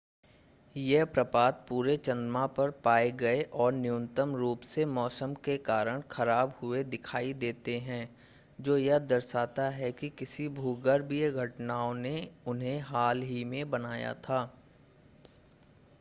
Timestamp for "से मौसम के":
4.61-5.57